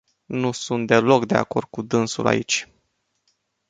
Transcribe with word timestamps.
Nu 0.25 0.51
sunt 0.51 0.87
deloc 0.87 1.25
de 1.25 1.35
acord 1.35 1.67
cu 1.69 1.81
dânsul 1.81 2.27
aici. 2.27 2.67